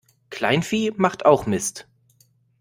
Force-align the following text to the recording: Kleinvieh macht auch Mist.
Kleinvieh 0.31 0.95
macht 0.97 1.25
auch 1.27 1.45
Mist. 1.45 1.87